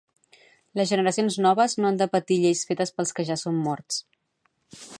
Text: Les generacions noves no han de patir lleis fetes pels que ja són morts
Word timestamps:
Les 0.79 0.93
generacions 0.93 1.35
noves 1.47 1.75
no 1.83 1.89
han 1.91 1.99
de 2.01 2.07
patir 2.15 2.37
lleis 2.45 2.63
fetes 2.71 2.93
pels 2.97 3.13
que 3.19 3.27
ja 3.31 3.39
són 3.43 3.61
morts 3.69 4.01